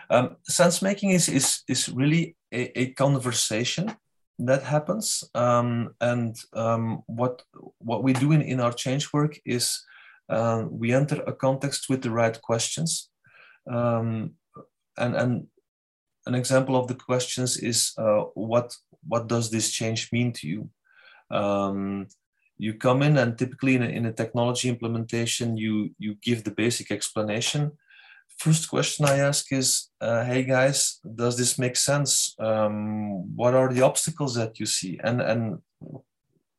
[0.10, 3.96] um, sense making is, is, is really a, a conversation
[4.40, 5.24] that happens.
[5.34, 7.42] Um, and um, what,
[7.80, 9.84] what we do in, in our change work is
[10.30, 13.10] uh, we enter a context with the right questions.
[13.70, 14.34] Um,
[14.98, 15.48] and, and
[16.26, 18.76] an example of the questions is uh, what,
[19.08, 20.70] what does this change mean to you?
[21.32, 22.08] Um,
[22.58, 26.52] you come in and typically in a, in a technology implementation, you, you give the
[26.52, 27.72] basic explanation
[28.38, 32.36] first question I ask is, uh, hey guys, does this make sense?
[32.40, 35.00] Um, what are the obstacles that you see?
[35.04, 35.60] And and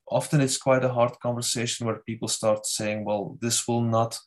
[0.09, 4.19] often it's quite a hard conversation where people start saying, well, this will not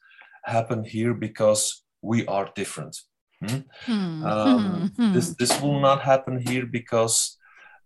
[0.43, 2.97] happen here because we are different.
[3.41, 3.59] Hmm?
[3.85, 4.25] Hmm.
[4.25, 5.13] Um, hmm.
[5.13, 7.37] This this will not happen here because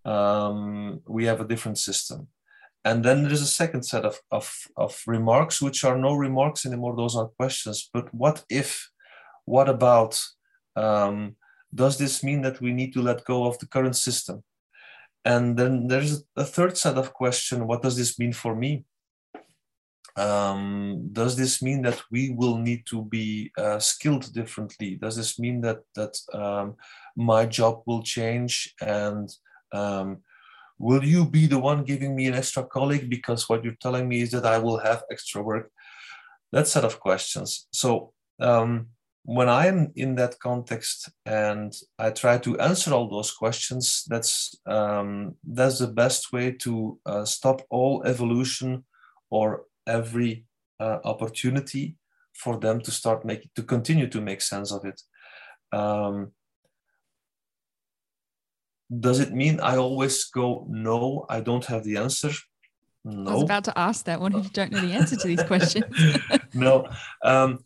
[0.05, 2.27] um, we have a different system.
[2.85, 6.95] And then there's a second set of, of, of remarks, which are no remarks anymore.
[6.95, 7.89] Those are questions.
[7.93, 8.89] But what if
[9.45, 10.21] what about
[10.75, 11.35] um,
[11.73, 14.43] does this mean that we need to let go of the current system
[15.25, 18.85] and then there's a third set of question what does this mean for me
[20.15, 25.39] um, does this mean that we will need to be uh, skilled differently does this
[25.39, 26.75] mean that that um,
[27.15, 29.29] my job will change and
[29.73, 30.21] um,
[30.83, 33.09] will you be the one giving me an extra colleague?
[33.09, 35.71] Because what you're telling me is that i will have extra work.
[36.51, 37.67] That set of questions.
[37.71, 38.87] So um,
[39.23, 45.35] when I'm in that context and I try to answer all those questions, that's um,
[45.57, 48.83] that's the best way to uh, stop all evolution
[49.29, 50.45] or every
[50.79, 51.95] uh, opportunity
[52.33, 55.01] for them to start making to continue to make sense of it.
[55.71, 56.33] Um,
[58.99, 61.25] does it mean I always go no?
[61.29, 62.31] I don't have the answer.
[63.05, 63.31] No.
[63.31, 64.19] I was about to ask that.
[64.19, 65.85] What if you don't know the answer to these questions?
[66.53, 66.87] no.
[67.23, 67.59] Um,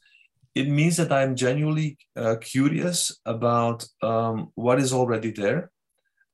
[0.56, 5.70] it means that I'm genuinely uh, curious about um, what is already there.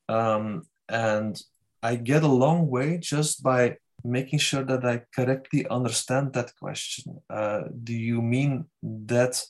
[0.08, 1.42] Um, and
[1.82, 7.22] I get a long way just by making sure that I correctly understand that question.
[7.30, 9.44] Uh, do you mean that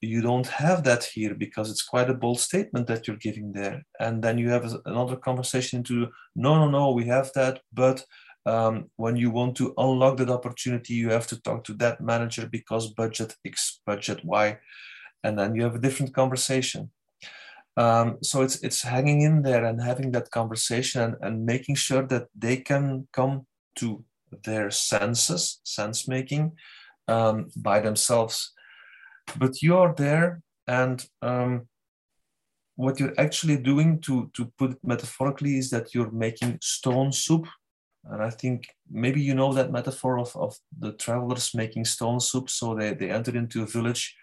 [0.00, 3.82] you don't have that here because it's quite a bold statement that you're giving there?
[3.98, 8.04] And then you have another conversation into no, no, no, we have that, but
[8.46, 12.48] Um, when you want to unlock that opportunity, you have to talk to that manager
[12.48, 14.58] because budget X, budget Y,
[15.22, 16.90] and then you have a different conversation.
[17.76, 22.06] Um, so it's it's hanging in there and having that conversation and, and making sure
[22.06, 23.46] that they can come
[23.80, 24.04] to
[24.44, 26.52] their senses, sense making,
[27.08, 28.54] um, by themselves.
[29.36, 31.68] But you are there, and um,
[32.76, 37.46] what you're actually doing, to to put it metaphorically, is that you're making stone soup.
[38.04, 42.48] And I think maybe you know that metaphor of, of the travelers making stone soup.
[42.48, 44.16] So they, they enter into a village,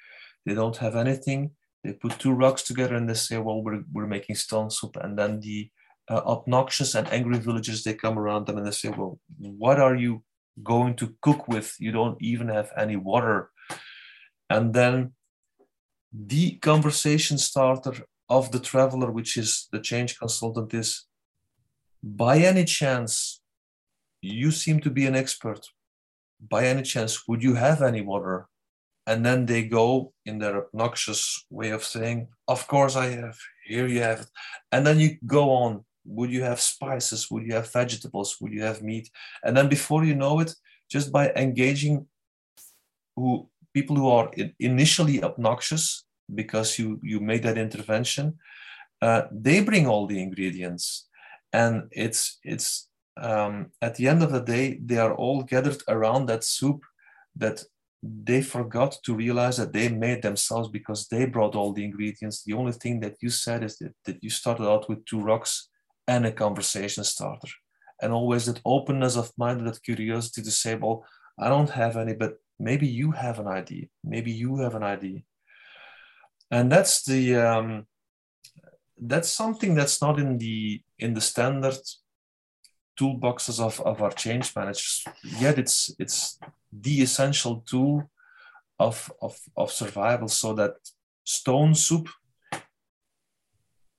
[0.45, 1.51] they don't have anything,
[1.83, 4.97] they put two rocks together and they say, well, we're, we're making stone soup.
[4.99, 5.69] And then the
[6.10, 9.95] uh, obnoxious and angry villagers, they come around them and they say, well, what are
[9.95, 10.23] you
[10.63, 11.75] going to cook with?
[11.79, 13.51] You don't even have any water.
[14.49, 15.13] And then
[16.13, 21.05] the conversation starter of the traveler, which is the change consultant, is
[22.03, 23.41] by any chance,
[24.21, 25.67] you seem to be an expert.
[26.39, 28.47] By any chance, would you have any water?
[29.05, 33.38] And then they go in their obnoxious way of saying, Of course I have.
[33.65, 34.27] Here you have it.
[34.71, 35.86] And then you go on.
[36.05, 37.29] Would you have spices?
[37.31, 38.38] Would you have vegetables?
[38.39, 39.10] Would you have meat?
[39.43, 40.53] And then before you know it,
[40.89, 42.07] just by engaging
[43.15, 45.85] who people who are initially obnoxious
[46.41, 48.25] because you you made that intervention,
[49.07, 50.85] uh, they bring all the ingredients,
[51.61, 51.73] and
[52.05, 52.21] it's
[52.53, 52.69] it's
[53.29, 53.53] um,
[53.87, 56.81] at the end of the day they are all gathered around that soup
[57.43, 57.57] that
[58.03, 62.43] they forgot to realize that they made themselves because they brought all the ingredients.
[62.43, 65.69] The only thing that you said is that, that you started out with two rocks
[66.07, 67.51] and a conversation starter.
[68.01, 71.03] And always that openness of mind, that curiosity to say, well,
[71.39, 73.85] I don't have any, but maybe you have an idea.
[74.03, 75.21] Maybe you have an idea.
[76.49, 77.87] And that's the um,
[78.99, 81.77] that's something that's not in the in the standard
[82.99, 85.03] toolboxes of, of our change managers.
[85.39, 86.39] Yet it's it's
[86.71, 88.09] the essential tool
[88.79, 90.73] of, of, of survival so that
[91.23, 92.09] stone soup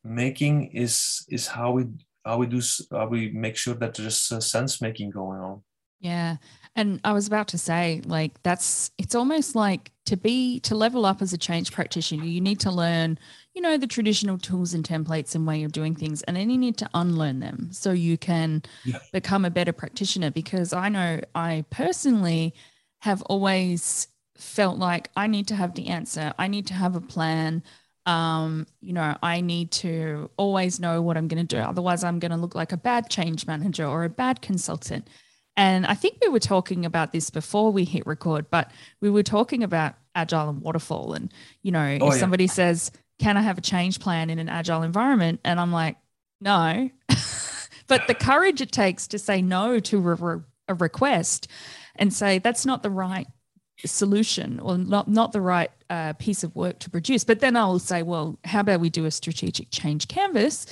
[0.05, 1.87] making is is how we
[2.25, 5.63] how we do how we make sure that there's sense making going on
[6.01, 6.37] yeah
[6.77, 11.05] and i was about to say like that's it's almost like to be to level
[11.05, 13.19] up as a change practitioner you need to learn
[13.55, 16.59] you know the traditional tools and templates and way of doing things and then you
[16.59, 18.99] need to unlearn them so you can yeah.
[19.13, 22.55] become a better practitioner because i know i personally
[23.01, 27.01] have always felt like i need to have the answer i need to have a
[27.01, 27.63] plan
[28.07, 31.61] um, you know, I need to always know what I'm going to do.
[31.61, 35.07] Otherwise, I'm going to look like a bad change manager or a bad consultant.
[35.59, 39.25] And I think we were talking about this before we hit record, but we were
[39.25, 41.15] talking about agile and waterfall.
[41.15, 42.21] And, you know, oh, if yeah.
[42.21, 45.41] somebody says, Can I have a change plan in an agile environment?
[45.45, 45.97] And I'm like,
[46.41, 46.89] No.
[47.89, 51.49] but the courage it takes to say no to a request
[51.97, 53.27] and say, That's not the right
[53.85, 57.25] solution or not not the right uh, piece of work to produce.
[57.25, 60.67] But then I'll say, well, how about we do a strategic change canvas,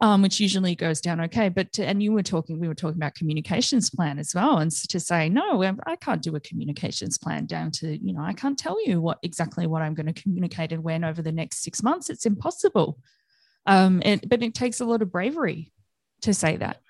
[0.00, 1.48] um, which usually goes down okay.
[1.48, 4.70] But to, and you were talking, we were talking about communications plan as well, and
[4.70, 8.58] to say no, I can't do a communications plan down to you know I can't
[8.58, 11.82] tell you what exactly what I'm going to communicate and when over the next six
[11.82, 12.10] months.
[12.10, 12.98] It's impossible.
[13.66, 15.72] Um, it, but it takes a lot of bravery
[16.22, 16.80] to say that.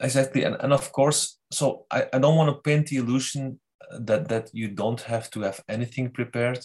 [0.00, 3.60] Exactly, and and of course, so I, I don't want to paint the illusion
[4.00, 6.58] that that you don't have to have anything prepared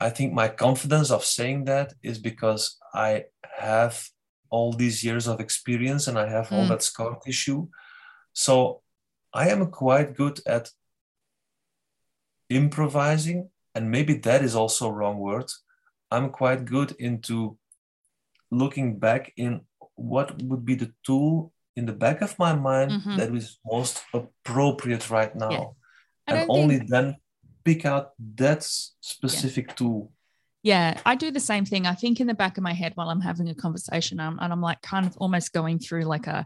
[0.00, 3.24] i think my confidence of saying that is because i
[3.58, 4.06] have
[4.50, 6.52] all these years of experience and i have mm.
[6.52, 7.66] all that scar tissue
[8.32, 8.82] so
[9.32, 10.70] i am quite good at
[12.48, 15.50] improvising and maybe that is also wrong word
[16.10, 17.58] i'm quite good into
[18.50, 19.60] looking back in
[19.96, 23.16] what would be the tool in the back of my mind mm-hmm.
[23.16, 25.66] that is most appropriate right now yeah
[26.26, 26.90] and only think...
[26.90, 27.16] then
[27.64, 29.74] pick out that specific yeah.
[29.74, 30.12] tool
[30.66, 31.86] yeah i do the same thing.
[31.86, 34.52] I think in the back of my head while i'm having a conversation um, and
[34.52, 36.44] i'm like kind of almost going through like a,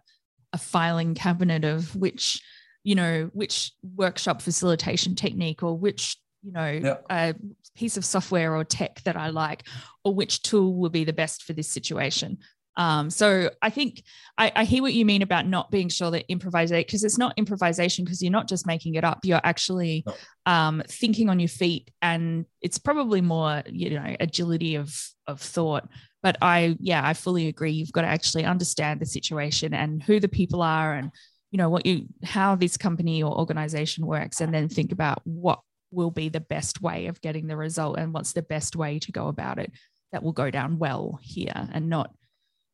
[0.52, 2.42] a filing cabinet of which
[2.84, 7.34] you know which workshop facilitation technique or which you know a
[7.74, 9.66] piece of software or tech that i like
[10.04, 12.36] or which tool will be the best for this situation
[12.76, 14.02] um, so I think
[14.38, 17.34] I, I, hear what you mean about not being sure that improvisation, because it's not
[17.36, 20.14] improvisation, because you're not just making it up, you're actually no.
[20.46, 24.96] um, thinking on your feet, and it's probably more, you know, agility of
[25.26, 25.88] of thought.
[26.22, 27.72] But I, yeah, I fully agree.
[27.72, 31.10] You've got to actually understand the situation and who the people are, and
[31.50, 35.60] you know what you, how this company or organization works, and then think about what
[35.90, 39.10] will be the best way of getting the result and what's the best way to
[39.10, 39.72] go about it
[40.12, 42.14] that will go down well here and not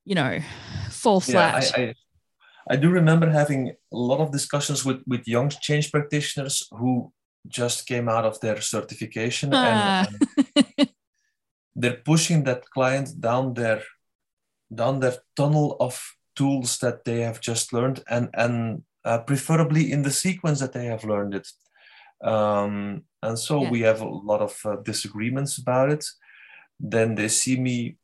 [0.07, 0.39] you know,
[0.91, 1.53] fall flat.
[1.77, 1.93] Yeah,
[2.69, 7.13] I, I do remember having a lot of discussions with with young change practitioners who
[7.61, 10.07] just came out of their certification Ah.
[10.07, 10.89] and, and
[11.81, 13.83] they're pushing that client down their
[14.75, 15.95] down their tunnel of
[16.35, 20.87] tools that they have just learned and and uh, preferably in the sequence that they
[20.87, 21.47] have learned it
[22.25, 23.71] um, and so Yeah.
[23.71, 26.05] we have a lot of uh, disagreements about it
[26.81, 27.97] then they see me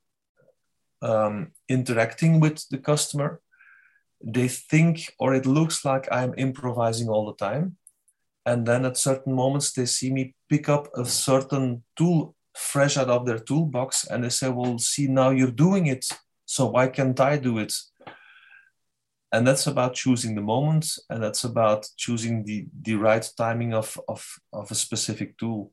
[1.03, 3.40] um, interacting with the customer.
[4.24, 7.76] They think or it looks like i'm improvising all the time.
[8.46, 13.09] And then at certain moments they see me pick up a certain tool fresh out
[13.09, 16.07] of their toolbox and they say well see now you're doing it
[16.44, 17.72] so why can't i do it?
[19.34, 23.98] And that's about choosing the moment and that's about choosing the the right timing of
[24.07, 24.22] of,
[24.53, 25.72] of a specific tool.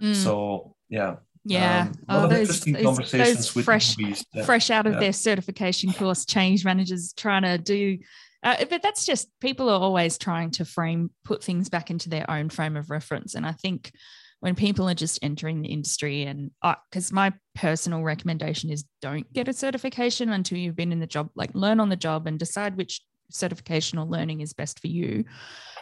[0.00, 1.88] Mm, so yeah yeah.
[2.08, 3.96] um, oh, those, interesting those, conversations those with fresh.
[3.98, 4.44] Yeah.
[4.44, 5.00] fresh out of Yeah.
[5.00, 7.98] their certification course, change managers trying to do.
[8.42, 12.30] Uh, but that's just people are always trying to frame, put things back into their
[12.30, 13.34] own frame of reference.
[13.34, 13.92] And I think
[14.40, 16.50] when people are just entering the industry, and
[16.90, 21.30] because my personal recommendation is don't get a certification until you've been in the job,
[21.34, 25.24] like learn on the job and decide which certification or learning is best for you.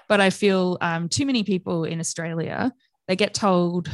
[0.09, 2.73] But I feel um, too many people in Australia,
[3.09, 3.91] they get told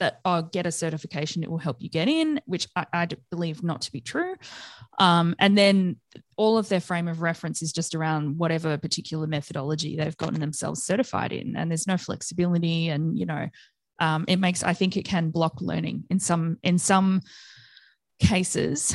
[0.00, 3.82] that oh get a certification it will help you get in which I believe not
[3.82, 4.34] to be true.
[4.98, 5.96] Um, and then
[6.36, 10.84] all of their frame of reference is just around whatever particular methodology they've gotten themselves
[10.84, 13.48] certified in and there's no flexibility and you know
[14.00, 17.20] um, it makes i think it can block learning in some in some
[18.20, 18.94] cases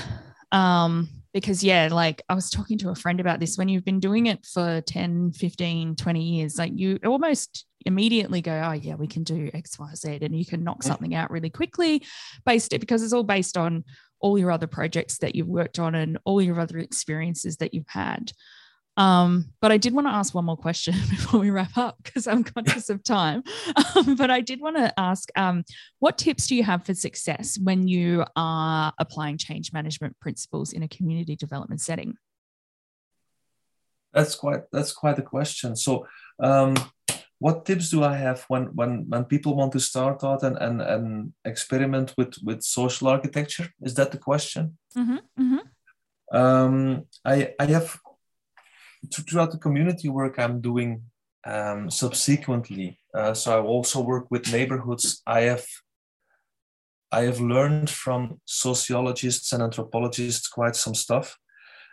[0.53, 3.99] um, because yeah like i was talking to a friend about this when you've been
[3.99, 9.07] doing it for 10 15 20 years like you almost immediately go oh yeah we
[9.07, 10.83] can do x y z and you can knock Mhm.
[10.87, 12.03] something out really quickly
[12.45, 13.83] based it because it's all based on
[14.19, 17.89] all your other projects that you've worked on and all your other experiences that you've
[17.89, 18.31] had
[18.95, 22.27] um, but I did want to ask one more question before we wrap up because
[22.27, 23.43] I'm conscious of time.
[23.95, 25.63] Um, but I did want to ask um,
[25.99, 30.83] what tips do you have for success when you are applying change management principles in
[30.83, 32.15] a community development setting?
[34.13, 35.75] That's quite that's quite a question.
[35.75, 36.07] So,
[36.39, 36.75] um,
[37.39, 40.81] what tips do I have when when when people want to start out and and,
[40.81, 43.69] and experiment with with social architecture?
[43.81, 44.77] Is that the question?
[44.97, 46.37] Mm-hmm, mm-hmm.
[46.37, 47.99] Um, I I have
[49.11, 51.03] throughout the community work I'm doing
[51.45, 52.99] um, subsequently.
[53.13, 55.21] Uh, so I also work with neighborhoods.
[55.27, 55.65] I have
[57.11, 61.37] I have learned from sociologists and anthropologists quite some stuff.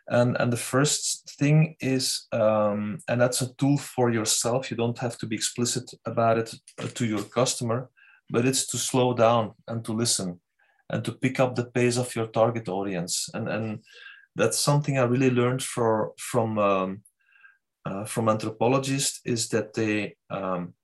[0.08, 4.70] And, and the first thing is, um, and that's a tool for yourself.
[4.70, 7.90] You don't have to be explicit about it uh, to your customer,
[8.30, 10.40] but it's to slow down and to listen
[10.88, 13.28] and to pick up the pace of your target audience.
[13.34, 13.84] And, and
[14.37, 17.03] that's something I really learned for, from, um,
[17.85, 20.74] uh, from anthropologists is that they, um,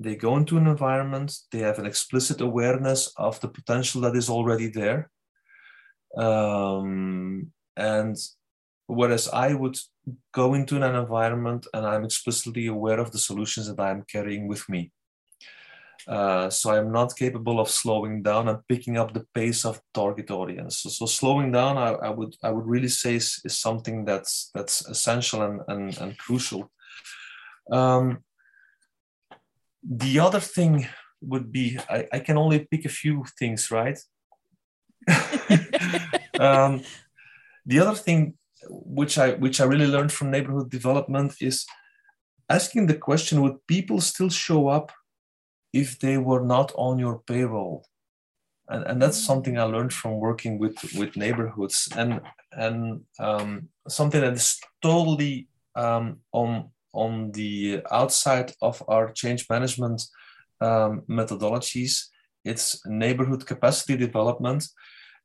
[0.00, 4.28] they go into an environment, they have an explicit awareness of the potential that is
[4.28, 5.10] already there.
[6.16, 8.16] Um, and
[8.86, 9.76] whereas I would
[10.32, 14.68] go into an environment and I'm explicitly aware of the solutions that I'm carrying with
[14.68, 14.92] me.
[16.06, 20.30] Uh, so I'm not capable of slowing down and picking up the pace of target
[20.30, 20.78] audience.
[20.78, 24.50] So, so slowing down, I, I, would I would really say is, is something that's
[24.54, 26.70] that's essential and and, and crucial.
[27.72, 28.18] Um,
[29.82, 30.86] the other thing
[31.20, 33.98] would be I, I can only pick a few things, right?
[36.38, 36.82] um,
[37.64, 38.34] the other thing
[38.68, 41.66] which I which I really learned from neighborhood development is
[42.48, 44.92] asking the question: Would people still show up
[45.82, 47.84] if they were not on your payroll?
[48.68, 52.20] And, and that's something I learned from working with with neighborhoods and
[52.52, 60.02] and um, something that is totally um, on on the outside of our change management
[60.60, 62.06] um, methodologies.
[62.44, 64.64] It's neighborhood capacity development.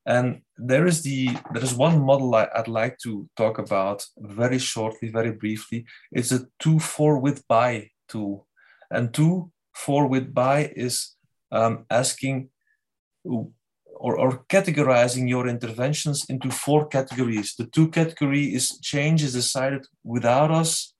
[0.05, 4.57] And there is the there is one model I, would like to talk about very
[4.59, 5.85] shortly, very briefly.
[6.11, 8.47] It's a to for with by tool,
[8.89, 11.15] and to for with by is
[11.51, 12.49] um, asking
[13.23, 17.55] or, or categorizing your interventions into four categories.
[17.55, 20.93] The to category is change is decided without us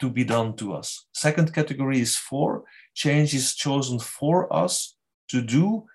[0.00, 1.06] to be done to us.
[1.12, 2.64] Second category is for
[2.94, 4.96] change is chosen for us
[5.28, 5.86] to do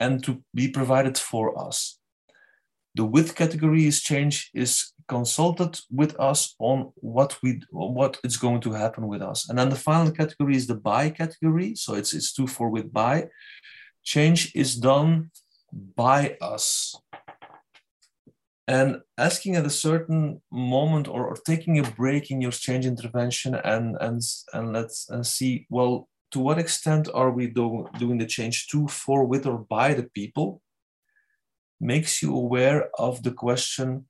[0.00, 1.97] and to be provided for us.
[2.98, 4.72] The with category is change is
[5.06, 9.48] consulted with us on what we what is going to happen with us.
[9.48, 11.70] And then the final category is the by category.
[11.76, 13.16] So it's it's to for with by.
[14.02, 15.30] Change is done
[16.04, 16.68] by us.
[18.78, 20.20] and asking at a certain
[20.52, 24.20] moment or, or taking a break in your change intervention and and
[24.52, 25.94] and let's and see well
[26.32, 30.08] to what extent are we do, doing the change to for with or by the
[30.18, 30.48] people
[31.80, 34.06] makes you aware of the question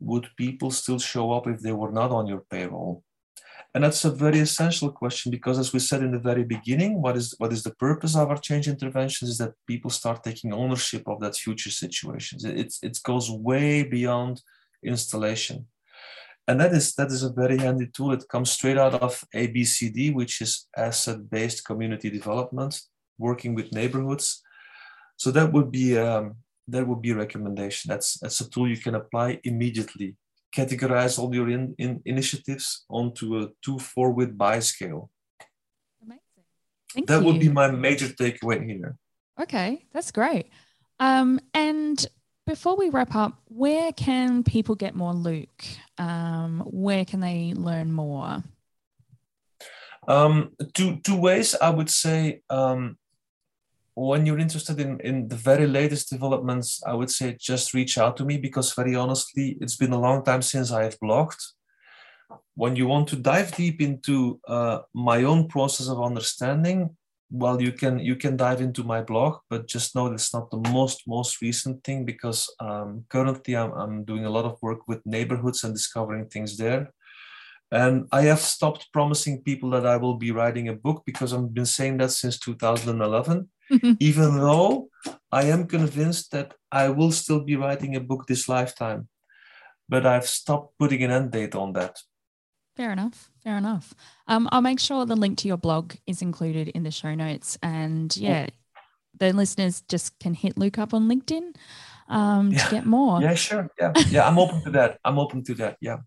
[0.00, 3.04] would people still show up if they were not on your payroll?
[3.74, 7.16] And that's a very essential question because as we said in the very beginning what
[7.16, 11.04] is what is the purpose of our change interventions is that people start taking ownership
[11.06, 14.42] of that future situations it, it goes way beyond
[14.82, 15.66] installation.
[16.48, 18.12] And that is that is a very handy tool.
[18.12, 22.80] It comes straight out of abcd which is asset-based community development
[23.16, 24.42] working with neighborhoods.
[25.16, 26.36] So that would be um,
[26.68, 30.16] that would be a recommendation that's that's a tool you can apply immediately
[30.52, 35.10] categorize all your in, in initiatives onto a to for with by scale.
[36.02, 36.20] Amazing.
[36.92, 37.26] Thank that you.
[37.26, 38.96] would be my major takeaway here.
[39.40, 40.50] Okay, that's great.
[41.00, 42.04] Um, and
[42.46, 45.48] before we wrap up, where can people get more Luc?
[45.96, 48.44] Um, where can they learn more?
[50.06, 52.42] Um, two two ways I would say.
[52.50, 52.98] Um,
[53.94, 58.16] when you're interested in, in the very latest developments, I would say just reach out
[58.16, 61.42] to me because very honestly, it's been a long time since I have blogged.
[62.54, 66.96] When you want to dive deep into uh, my own process of understanding,
[67.30, 70.62] well, you can you can dive into my blog, but just know it's not the
[70.70, 75.04] most most recent thing because um, currently I'm, I'm doing a lot of work with
[75.06, 76.92] neighborhoods and discovering things there.
[77.70, 81.54] And I have stopped promising people that I will be writing a book because I've
[81.54, 83.48] been saying that since 2011.
[84.00, 84.88] even though
[85.30, 89.08] I am convinced that I will still be writing a book this lifetime.
[89.88, 91.98] But I've stopped putting an end date on that.
[92.76, 93.30] Fair enough.
[93.44, 93.94] Fair enough.
[94.28, 97.58] Um, I'll make sure the link to your blog is included in the show notes.
[97.62, 98.46] And yeah,
[99.18, 101.54] the listeners just can hit Luc up on LinkedIn
[102.08, 102.64] um, yeah.
[102.64, 103.20] to get more.
[103.20, 103.68] Yeah, sure.
[103.78, 103.92] Yeah.
[104.08, 104.26] Yeah.
[104.26, 104.98] I'm open to that.
[105.04, 105.76] I'm open to that.
[105.80, 105.98] Yeah.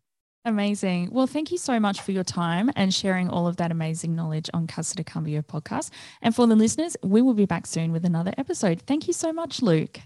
[0.46, 1.10] Amazing.
[1.12, 4.48] Well, thank you so much for your time and sharing all of that amazing knowledge
[4.54, 5.90] on Casa de Cambio podcast.
[6.22, 8.82] And for the listeners, we will be back soon with another episode.
[8.84, 10.00] Thank you so much, Luc.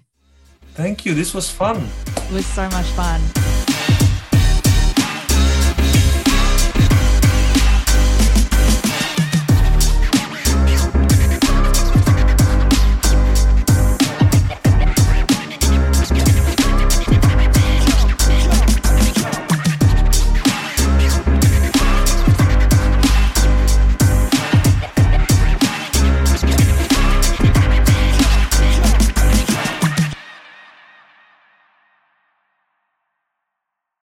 [0.76, 1.14] Thank you.
[1.14, 1.86] This was fun.
[2.16, 3.20] It was so much fun.